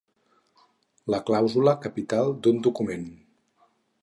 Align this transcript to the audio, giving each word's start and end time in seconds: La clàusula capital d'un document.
La 1.15 1.19
clàusula 1.27 1.75
capital 1.85 2.35
d'un 2.47 2.61
document. 2.71 3.07